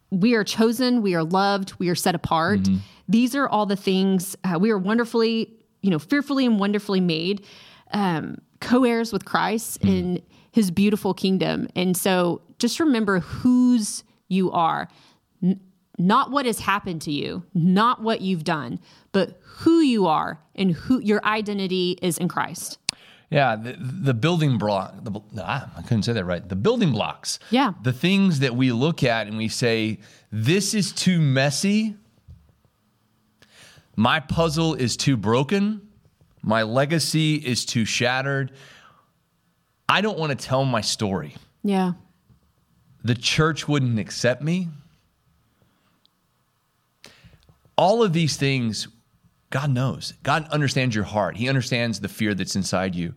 we 0.09 0.33
are 0.33 0.43
chosen, 0.43 1.01
we 1.01 1.15
are 1.15 1.23
loved, 1.23 1.73
we 1.79 1.89
are 1.89 1.95
set 1.95 2.15
apart. 2.15 2.61
These 3.07 3.35
are 3.35 3.47
all 3.47 3.65
the 3.65 3.75
things 3.75 4.35
uh, 4.43 4.57
we 4.59 4.71
are 4.71 4.77
wonderfully 4.77 5.56
you 5.81 5.89
know, 5.89 5.99
fearfully 5.99 6.45
and 6.45 6.59
wonderfully 6.59 6.99
made, 6.99 7.45
um, 7.91 8.37
co 8.59 8.83
heirs 8.83 9.13
with 9.13 9.25
Christ 9.25 9.81
mm. 9.81 9.89
in 9.89 10.21
his 10.51 10.71
beautiful 10.71 11.13
kingdom. 11.13 11.67
And 11.75 11.95
so 11.95 12.41
just 12.59 12.79
remember 12.79 13.19
whose 13.19 14.03
you 14.27 14.51
are. 14.51 14.87
N- 15.43 15.59
not 15.99 16.31
what 16.31 16.45
has 16.45 16.59
happened 16.59 17.01
to 17.03 17.11
you, 17.11 17.43
not 17.53 18.01
what 18.01 18.21
you've 18.21 18.43
done, 18.43 18.79
but 19.11 19.39
who 19.41 19.79
you 19.79 20.05
are 20.05 20.39
and 20.55 20.71
who 20.71 20.99
your 20.99 21.23
identity 21.25 21.97
is 22.01 22.17
in 22.17 22.27
Christ. 22.27 22.77
Yeah, 23.29 23.55
the, 23.55 23.75
the 23.79 24.13
building 24.13 24.57
block. 24.57 25.03
The, 25.03 25.21
ah, 25.39 25.69
I 25.75 25.81
couldn't 25.81 26.03
say 26.03 26.13
that 26.13 26.23
right. 26.23 26.47
The 26.47 26.55
building 26.55 26.91
blocks. 26.91 27.39
Yeah. 27.49 27.73
The 27.83 27.91
things 27.91 28.39
that 28.39 28.55
we 28.55 28.71
look 28.71 29.03
at 29.03 29.27
and 29.27 29.37
we 29.37 29.49
say, 29.49 29.99
this 30.31 30.73
is 30.73 30.91
too 30.91 31.19
messy. 31.19 31.95
My 33.97 34.19
puzzle 34.19 34.75
is 34.75 34.95
too 34.95 35.17
broken. 35.17 35.81
My 36.41 36.61
legacy 36.61 37.35
is 37.35 37.65
too 37.65 37.83
shattered. 37.83 38.53
I 39.89 40.01
don't 40.01 40.19
want 40.19 40.37
to 40.37 40.45
tell 40.45 40.63
my 40.63 40.81
story. 40.81 41.35
Yeah. 41.63 41.93
The 43.03 43.15
church 43.15 43.67
wouldn't 43.67 43.99
accept 43.99 44.41
me. 44.41 44.69
All 47.75 48.03
of 48.03 48.13
these 48.13 48.37
things 48.37 48.87
God 49.49 49.71
knows. 49.71 50.13
God 50.23 50.47
understands 50.49 50.93
your 50.93 51.05
heart. 51.05 51.37
He 51.37 51.47
understands 51.47 51.99
the 51.99 52.09
fear 52.09 52.33
that's 52.33 52.55
inside 52.55 52.95
you. 52.95 53.13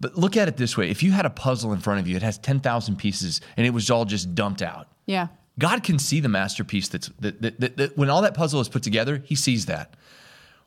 But 0.00 0.16
look 0.16 0.36
at 0.36 0.46
it 0.46 0.56
this 0.56 0.76
way 0.76 0.90
if 0.90 1.02
you 1.02 1.10
had 1.10 1.26
a 1.26 1.30
puzzle 1.30 1.72
in 1.72 1.80
front 1.80 2.00
of 2.00 2.06
you, 2.06 2.16
it 2.16 2.22
has 2.22 2.38
10,000 2.38 2.96
pieces 2.96 3.40
and 3.56 3.66
it 3.66 3.70
was 3.70 3.90
all 3.90 4.04
just 4.04 4.34
dumped 4.34 4.62
out. 4.62 4.88
Yeah. 5.06 5.28
God 5.58 5.82
can 5.82 5.98
see 5.98 6.20
the 6.20 6.28
masterpiece 6.28 6.88
that's 6.88 7.08
that, 7.20 7.42
that, 7.42 7.60
that, 7.60 7.76
that, 7.76 7.98
when 7.98 8.10
all 8.10 8.22
that 8.22 8.34
puzzle 8.34 8.60
is 8.60 8.68
put 8.68 8.82
together, 8.82 9.22
he 9.24 9.34
sees 9.34 9.66
that. 9.66 9.94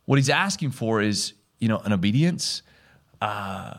What 0.06 0.18
he's 0.18 0.30
asking 0.30 0.72
for 0.72 1.02
is, 1.02 1.34
you 1.60 1.68
know, 1.68 1.78
an 1.80 1.94
obedience, 1.94 2.64
uh, 3.22 3.74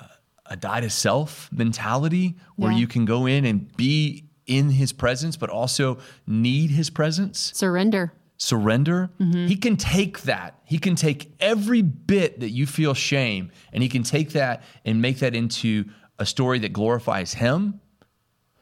a 0.47 0.57
die 0.57 0.81
to 0.81 0.91
self 0.91 1.51
mentality 1.53 2.37
where 2.57 2.73
yeah. 2.73 2.79
you 2.79 2.87
can 2.87 3.05
go 3.05 3.27
in 3.27 3.45
and 3.45 3.75
be 3.77 4.25
in 4.47 4.71
his 4.71 4.93
presence, 4.93 5.37
but 5.37 5.51
also 5.51 5.99
need 6.27 6.71
his 6.71 6.91
presence. 6.91 7.53
Surrender 7.55 8.13
surrender, 8.43 9.09
mm-hmm. 9.21 9.47
he 9.47 9.55
can 9.55 9.77
take 9.77 10.23
that. 10.23 10.59
He 10.65 10.79
can 10.79 10.97
take 10.97 11.33
every 11.39 11.81
bit 11.81 12.41
that 12.41 12.51
you 12.51 12.67
feel 12.67 12.93
shame 12.93 13.53
and 13.73 13.85
he 13.85 13.89
can 13.89 14.03
take 14.03 14.31
that 14.31 14.65
and 14.85 15.01
make 15.01 15.21
that 15.21 15.37
into 15.37 15.85
a 16.19 16.27
story 16.27 16.59
that 16.61 16.73
glorifies 16.73 17.35
him. 17.35 17.81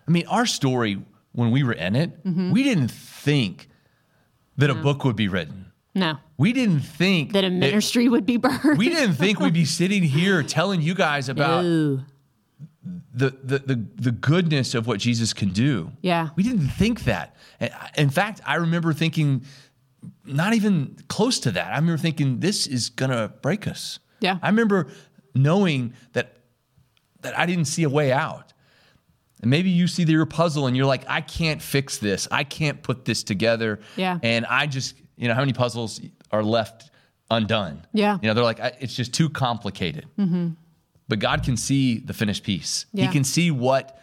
I 0.07 0.11
mean, 0.11 0.27
our 0.27 0.45
story, 0.45 1.03
when 1.33 1.51
we 1.51 1.63
were 1.63 1.73
in 1.73 1.97
it, 1.97 2.25
mm-hmm. 2.25 2.51
we 2.51 2.63
didn't 2.63 2.91
think 2.91 3.69
that 4.57 4.69
no. 4.69 4.79
a 4.79 4.83
book 4.83 5.05
would 5.05 5.17
be 5.17 5.29
written. 5.29 5.73
No. 5.95 6.19
We 6.37 6.53
didn't 6.53 6.81
think 6.81 7.33
that 7.33 7.45
a 7.45 7.51
ministry 7.51 8.09
would 8.09 8.25
be 8.25 8.39
birthed. 8.39 8.79
we 8.79 8.89
didn't 8.89 9.15
think 9.15 9.41
we'd 9.41 9.53
be 9.53 9.65
sitting 9.81 10.03
here 10.03 10.43
telling 10.43 10.81
you 10.81 10.95
guys 10.95 11.29
about 11.29 11.63
the, 11.63 11.97
the, 13.13 13.59
the, 13.59 13.87
the 13.97 14.13
goodness 14.13 14.75
of 14.75 14.87
what 14.87 15.01
Jesus 15.01 15.33
can 15.33 15.51
do. 15.51 15.91
Yeah. 16.01 16.31
We 16.37 16.43
didn't 16.43 16.69
think 16.69 17.05
that. 17.05 17.37
In 17.97 18.11
fact, 18.11 18.41
I 18.47 18.57
remember 18.57 18.93
thinking 18.93 19.45
not 20.25 20.55
even 20.55 20.97
close 21.09 21.41
to 21.41 21.51
that. 21.53 21.73
I 21.73 21.77
remember 21.77 21.99
thinking 21.99 22.41
this 22.41 22.67
is 22.67 22.89
gonna 22.89 23.33
break 23.43 23.67
us. 23.67 23.99
Yeah. 24.21 24.39
I 24.43 24.49
remember 24.49 24.89
knowing 25.35 25.95
that 26.13 26.37
that 27.23 27.39
I 27.39 27.47
didn't 27.47 27.67
see 27.67 27.83
a 27.83 27.91
way 27.91 28.13
out. 28.13 28.53
And 29.41 29.51
maybe 29.51 29.71
you 29.71 29.87
see 29.87 30.05
your 30.05 30.27
puzzle 30.27 30.67
and 30.67 30.77
you're 30.77 30.87
like, 30.87 31.05
I 31.09 31.21
can't 31.21 31.63
fix 31.63 31.99
this. 31.99 32.29
I 32.31 32.45
can't 32.45 32.83
put 32.83 33.05
this 33.05 33.23
together. 33.23 33.81
Yeah. 33.97 34.19
And 34.23 34.45
I 34.47 34.67
just, 34.67 34.97
you 35.17 35.29
know, 35.29 35.35
how 35.35 35.41
many 35.41 35.53
puzzles 35.53 36.01
are 36.31 36.43
left 36.43 36.91
undone? 37.31 37.87
Yeah. 37.93 38.19
You 38.21 38.29
know, 38.29 38.35
they're 38.35 38.45
like, 38.45 38.61
it's 38.81 38.95
just 38.95 39.15
too 39.15 39.31
complicated. 39.31 40.07
Mm-hmm. 40.19 40.51
But 41.09 41.19
God 41.19 41.43
can 41.43 41.57
see 41.57 41.99
the 41.99 42.13
finished 42.13 42.45
piece. 42.45 42.87
Yeah. 42.93 43.07
He 43.07 43.13
can 43.13 43.25
see 43.25 43.51
what 43.51 43.99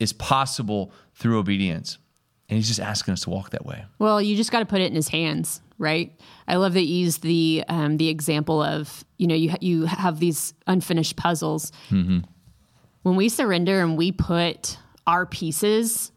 is 0.00 0.12
possible 0.12 0.92
through 1.14 1.38
obedience. 1.38 1.98
And 2.48 2.56
he's 2.56 2.68
just 2.68 2.80
asking 2.80 3.12
us 3.12 3.22
to 3.22 3.30
walk 3.30 3.50
that 3.50 3.66
way. 3.66 3.84
Well, 3.98 4.22
you 4.22 4.36
just 4.36 4.50
got 4.50 4.60
to 4.60 4.66
put 4.66 4.80
it 4.80 4.86
in 4.86 4.94
his 4.94 5.08
hands, 5.08 5.60
right? 5.76 6.18
I 6.46 6.56
love 6.56 6.72
that 6.74 6.84
you 6.84 6.96
use 6.96 7.18
the 7.18 7.62
um, 7.68 7.98
the 7.98 8.08
example 8.08 8.62
of 8.62 9.04
you 9.18 9.26
know 9.26 9.34
you 9.34 9.54
you 9.60 9.84
have 9.84 10.18
these 10.18 10.54
unfinished 10.66 11.16
puzzles. 11.16 11.72
Mm-hmm. 11.90 12.20
When 13.02 13.16
we 13.16 13.28
surrender 13.28 13.80
and 13.80 13.96
we 13.96 14.12
put 14.12 14.78
our 15.06 15.26
pieces, 15.26 16.12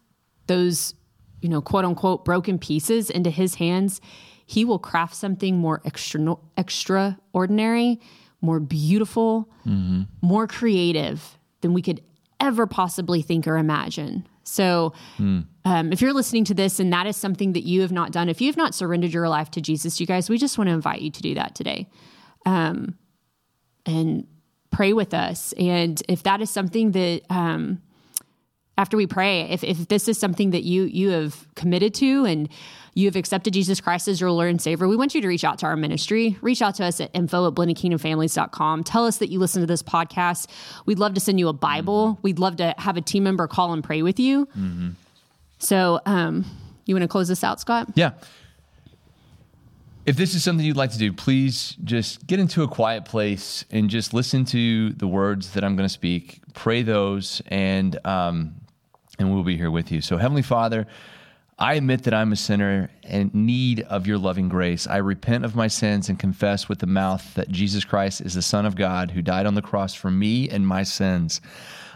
those 0.47 0.93
you 1.41 1.49
know 1.49 1.61
quote 1.61 1.85
unquote 1.85 2.25
broken 2.25 2.59
pieces 2.59 3.09
into 3.09 3.29
his 3.29 3.55
hands, 3.55 4.01
he 4.45 4.65
will 4.65 4.79
craft 4.79 5.15
something 5.15 5.57
more 5.57 5.81
extra 5.85 6.35
extraordinary, 6.57 7.99
more 8.41 8.59
beautiful, 8.59 9.49
mm-hmm. 9.65 10.03
more 10.21 10.47
creative 10.47 11.37
than 11.61 11.73
we 11.73 11.81
could 11.81 12.01
ever 12.39 12.67
possibly 12.67 13.21
think 13.21 13.47
or 13.47 13.57
imagine. 13.57 14.27
So, 14.43 14.93
mm. 15.17 15.45
um, 15.63 15.93
if 15.93 16.01
you're 16.01 16.13
listening 16.13 16.43
to 16.45 16.53
this 16.53 16.79
and 16.79 16.91
that 16.91 17.05
is 17.05 17.15
something 17.15 17.53
that 17.53 17.63
you 17.63 17.81
have 17.81 17.91
not 17.91 18.11
done, 18.11 18.27
if 18.27 18.41
you 18.41 18.47
have 18.47 18.57
not 18.57 18.73
surrendered 18.73 19.13
your 19.13 19.29
life 19.29 19.51
to 19.51 19.61
Jesus, 19.61 19.99
you 19.99 20.07
guys, 20.07 20.29
we 20.29 20.37
just 20.37 20.57
want 20.57 20.67
to 20.67 20.73
invite 20.73 21.01
you 21.01 21.11
to 21.11 21.21
do 21.21 21.35
that 21.35 21.55
today. 21.55 21.87
Um, 22.45 22.97
and 23.85 24.27
pray 24.81 24.93
with 24.93 25.13
us. 25.13 25.53
And 25.59 26.01
if 26.09 26.23
that 26.23 26.41
is 26.41 26.49
something 26.49 26.93
that, 26.93 27.21
um, 27.29 27.83
after 28.79 28.97
we 28.97 29.05
pray, 29.05 29.41
if, 29.41 29.63
if 29.63 29.87
this 29.89 30.07
is 30.07 30.17
something 30.17 30.49
that 30.51 30.63
you 30.63 30.85
you 30.85 31.09
have 31.11 31.45
committed 31.53 31.93
to 31.95 32.25
and 32.25 32.49
you 32.95 33.05
have 33.05 33.15
accepted 33.15 33.53
Jesus 33.53 33.79
Christ 33.79 34.07
as 34.07 34.19
your 34.19 34.31
Lord 34.31 34.49
and 34.49 34.59
Savior, 34.59 34.87
we 34.87 34.95
want 34.95 35.13
you 35.13 35.21
to 35.21 35.27
reach 35.27 35.43
out 35.43 35.59
to 35.59 35.67
our 35.67 35.75
ministry. 35.75 36.35
Reach 36.41 36.63
out 36.63 36.73
to 36.75 36.85
us 36.85 36.99
at 36.99 37.11
info 37.13 37.47
at 37.47 37.53
blendedkingdomfamilies.com. 37.53 38.83
Tell 38.83 39.05
us 39.05 39.19
that 39.19 39.29
you 39.29 39.37
listen 39.37 39.61
to 39.61 39.67
this 39.67 39.83
podcast. 39.83 40.49
We'd 40.87 40.97
love 40.97 41.13
to 41.13 41.19
send 41.19 41.39
you 41.39 41.47
a 41.47 41.53
Bible. 41.53 42.13
Mm-hmm. 42.13 42.21
We'd 42.23 42.39
love 42.39 42.55
to 42.55 42.73
have 42.79 42.97
a 42.97 43.01
team 43.01 43.21
member 43.21 43.47
call 43.47 43.73
and 43.73 43.83
pray 43.83 44.01
with 44.01 44.19
you. 44.19 44.47
Mm-hmm. 44.47 44.89
So, 45.59 45.99
um, 46.07 46.43
you 46.87 46.95
want 46.95 47.03
to 47.03 47.07
close 47.07 47.27
this 47.27 47.43
out, 47.43 47.59
Scott? 47.59 47.89
Yeah. 47.93 48.13
If 50.03 50.15
this 50.15 50.33
is 50.33 50.43
something 50.43 50.65
you'd 50.65 50.77
like 50.77 50.91
to 50.91 50.97
do, 50.97 51.13
please 51.13 51.77
just 51.83 52.25
get 52.25 52.39
into 52.39 52.63
a 52.63 52.67
quiet 52.67 53.05
place 53.05 53.65
and 53.69 53.87
just 53.87 54.15
listen 54.15 54.45
to 54.45 54.91
the 54.93 55.05
words 55.05 55.51
that 55.53 55.63
I'm 55.63 55.75
going 55.75 55.87
to 55.87 55.93
speak. 55.93 56.41
Pray 56.55 56.81
those, 56.81 57.39
and 57.47 58.03
um, 58.05 58.55
and 59.19 59.31
we'll 59.31 59.43
be 59.43 59.57
here 59.57 59.69
with 59.69 59.91
you. 59.91 60.01
So, 60.01 60.17
Heavenly 60.17 60.41
Father. 60.41 60.87
I 61.59 61.75
admit 61.75 62.05
that 62.05 62.13
I'm 62.15 62.31
a 62.31 62.35
sinner 62.35 62.89
and 63.03 63.31
need 63.35 63.81
of 63.81 64.07
your 64.07 64.17
loving 64.17 64.49
grace. 64.49 64.87
I 64.87 64.97
repent 64.97 65.45
of 65.45 65.55
my 65.55 65.67
sins 65.67 66.09
and 66.09 66.17
confess 66.17 66.67
with 66.67 66.79
the 66.79 66.87
mouth 66.87 67.35
that 67.35 67.49
Jesus 67.49 67.85
Christ 67.85 68.21
is 68.21 68.33
the 68.33 68.41
Son 68.41 68.65
of 68.65 68.75
God 68.75 69.11
who 69.11 69.21
died 69.21 69.45
on 69.45 69.53
the 69.53 69.61
cross 69.61 69.93
for 69.93 70.09
me 70.09 70.49
and 70.49 70.65
my 70.65 70.81
sins. 70.81 71.39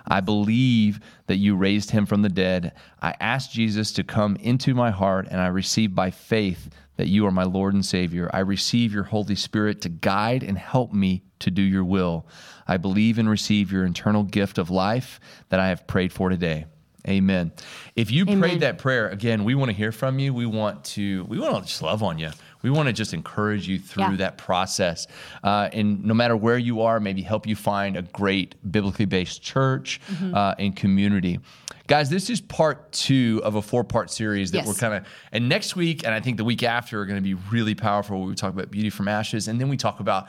I 0.07 0.21
believe 0.21 0.99
that 1.27 1.37
you 1.37 1.55
raised 1.55 1.91
him 1.91 2.05
from 2.05 2.21
the 2.21 2.29
dead. 2.29 2.73
I 3.01 3.15
ask 3.19 3.51
Jesus 3.51 3.91
to 3.93 4.03
come 4.03 4.35
into 4.37 4.73
my 4.73 4.91
heart, 4.91 5.27
and 5.29 5.41
I 5.41 5.47
receive 5.47 5.95
by 5.95 6.11
faith 6.11 6.69
that 6.97 7.07
you 7.07 7.25
are 7.25 7.31
my 7.31 7.43
Lord 7.43 7.73
and 7.73 7.85
Savior. 7.85 8.29
I 8.33 8.39
receive 8.39 8.93
your 8.93 9.03
Holy 9.03 9.35
Spirit 9.35 9.81
to 9.81 9.89
guide 9.89 10.43
and 10.43 10.57
help 10.57 10.93
me 10.93 11.23
to 11.39 11.51
do 11.51 11.61
your 11.61 11.83
will. 11.83 12.25
I 12.67 12.77
believe 12.77 13.19
and 13.19 13.29
receive 13.29 13.71
your 13.71 13.85
eternal 13.85 14.23
gift 14.23 14.57
of 14.57 14.69
life 14.69 15.19
that 15.49 15.59
I 15.59 15.69
have 15.69 15.87
prayed 15.87 16.13
for 16.13 16.29
today. 16.29 16.65
Amen. 17.07 17.51
If 17.95 18.09
you 18.11 18.23
Amen. 18.23 18.39
prayed 18.39 18.59
that 18.61 18.79
prayer, 18.79 19.09
again, 19.09 19.43
we 19.43 19.53
want 19.53 19.69
to 19.69 19.77
hear 19.77 19.91
from 19.91 20.17
you. 20.17 20.33
We 20.33 20.47
want 20.47 20.83
to 20.85 21.23
we 21.25 21.39
want 21.39 21.55
to 21.55 21.61
just 21.61 21.81
love 21.81 22.01
on 22.01 22.17
you. 22.17 22.31
We 22.65 22.71
want 22.71 22.87
to 22.87 22.93
just 22.93 23.13
encourage 23.13 23.67
you 23.67 23.77
through 23.77 24.03
yeah. 24.03 24.15
that 24.15 24.39
process. 24.39 25.05
Uh, 25.43 25.69
and 25.71 26.03
no 26.03 26.15
matter 26.15 26.35
where 26.35 26.57
you 26.57 26.81
are, 26.81 26.99
maybe 26.99 27.21
help 27.21 27.45
you 27.45 27.55
find 27.55 27.95
a 27.95 28.01
great 28.01 28.55
biblically 28.71 29.05
based 29.05 29.43
church 29.43 30.01
mm-hmm. 30.07 30.33
uh, 30.33 30.55
and 30.57 30.75
community. 30.75 31.39
Guys, 31.85 32.09
this 32.09 32.31
is 32.31 32.41
part 32.41 32.91
two 32.91 33.39
of 33.43 33.53
a 33.53 33.61
four 33.61 33.83
part 33.83 34.09
series 34.09 34.49
that 34.49 34.65
yes. 34.65 34.67
we're 34.67 34.73
kind 34.73 34.95
of, 34.95 35.05
and 35.31 35.47
next 35.47 35.75
week, 35.75 36.03
and 36.05 36.11
I 36.11 36.19
think 36.19 36.37
the 36.37 36.43
week 36.43 36.63
after, 36.63 36.99
are 36.99 37.05
going 37.05 37.17
to 37.17 37.21
be 37.21 37.35
really 37.51 37.75
powerful. 37.75 38.23
We 38.23 38.33
talk 38.33 38.51
about 38.51 38.71
beauty 38.71 38.89
from 38.89 39.07
ashes, 39.07 39.47
and 39.47 39.61
then 39.61 39.69
we 39.69 39.77
talk 39.77 39.99
about 39.99 40.27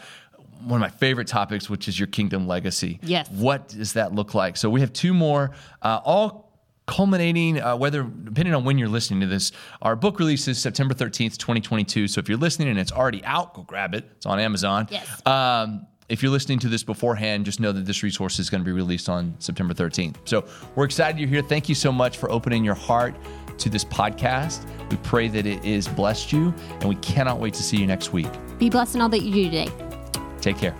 one 0.61 0.83
of 0.83 0.83
my 0.83 0.95
favorite 0.95 1.29
topics, 1.29 1.71
which 1.71 1.89
is 1.89 1.99
your 1.99 2.09
kingdom 2.09 2.47
legacy. 2.47 3.01
Yes. 3.03 3.31
What 3.31 3.69
does 3.69 3.95
that 3.95 4.15
look 4.15 4.35
like? 4.35 4.59
So 4.59 4.69
we 4.69 4.81
have 4.81 4.93
two 4.93 5.15
more, 5.15 5.53
uh, 5.81 6.01
all 6.05 6.46
culminating, 6.87 7.61
uh, 7.61 7.77
whether 7.77 8.03
depending 8.03 8.55
on 8.55 8.65
when 8.65 8.79
you're 8.79 8.89
listening 8.89 9.21
to 9.21 9.27
this, 9.27 9.53
our 9.83 9.97
book 9.97 10.19
release 10.19 10.49
is 10.49 10.59
September 10.59 10.95
13th, 10.95 11.37
2022. 11.37 12.09
So 12.09 12.21
if 12.21 12.29
you're 12.29 12.39
listening 12.39 12.69
and 12.69 12.79
it's 12.79 12.93
already 12.93 13.25
out, 13.25 13.55
go 13.55 13.63
grab 13.63 13.95
it. 13.95 14.05
It's 14.17 14.27
on 14.27 14.39
Amazon. 14.39 14.87
Yes. 14.91 15.27
Um, 15.27 15.87
if 16.09 16.23
you're 16.23 16.31
listening 16.31 16.61
to 16.61 16.69
this 16.69 16.85
beforehand, 16.85 17.45
just 17.45 17.59
know 17.59 17.73
that 17.73 17.85
this 17.85 18.03
resource 18.03 18.39
is 18.39 18.49
going 18.49 18.61
to 18.61 18.65
be 18.65 18.73
released 18.73 19.09
on 19.09 19.35
September 19.41 19.75
13th. 19.75 20.17
So 20.25 20.47
we're 20.77 20.85
excited 20.85 21.19
you're 21.19 21.29
here. 21.29 21.43
Thank 21.43 21.69
you 21.69 21.75
so 21.75 21.91
much 21.91 22.17
for 22.17 22.31
opening 22.31 22.65
your 22.65 22.77
heart 22.77 23.17
to 23.59 23.69
this 23.69 23.85
podcast. 23.85 24.65
We 24.91 24.99
pray 24.99 25.27
that 25.29 25.47
it 25.47 25.65
is 25.65 25.89
blessed 25.89 26.33
you, 26.33 26.55
and 26.75 26.85
we 26.85 26.95
cannot 26.97 27.41
wait 27.41 27.55
to 27.55 27.63
see 27.63 27.77
you 27.77 27.87
next 27.87 28.13
week. 28.13 28.29
Be 28.59 28.71
blessed 28.71 28.95
in 28.95 29.01
all 29.01 29.09
that 29.09 29.23
you 29.23 29.33
do 29.33 29.45
today. 29.45 29.69
Take 30.41 30.59
care. 30.59 30.77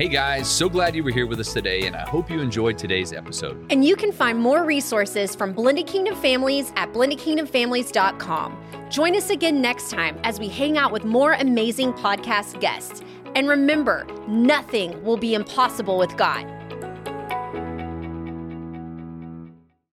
Hey 0.00 0.08
guys, 0.08 0.48
so 0.48 0.66
glad 0.66 0.96
you 0.96 1.04
were 1.04 1.10
here 1.10 1.26
with 1.26 1.40
us 1.40 1.52
today, 1.52 1.82
and 1.82 1.94
I 1.94 2.08
hope 2.08 2.30
you 2.30 2.40
enjoyed 2.40 2.78
today's 2.78 3.12
episode. 3.12 3.70
And 3.70 3.84
you 3.84 3.96
can 3.96 4.12
find 4.12 4.38
more 4.38 4.64
resources 4.64 5.34
from 5.34 5.52
Blended 5.52 5.86
Kingdom 5.86 6.16
Families 6.16 6.72
at 6.76 6.90
blendedkingdomfamilies.com. 6.94 8.56
Join 8.88 9.14
us 9.14 9.28
again 9.28 9.60
next 9.60 9.90
time 9.90 10.18
as 10.24 10.40
we 10.40 10.48
hang 10.48 10.78
out 10.78 10.90
with 10.90 11.04
more 11.04 11.34
amazing 11.34 11.92
podcast 11.92 12.58
guests. 12.62 13.02
And 13.34 13.46
remember, 13.46 14.06
nothing 14.26 15.04
will 15.04 15.18
be 15.18 15.34
impossible 15.34 15.98
with 15.98 16.16
God. 16.16 16.46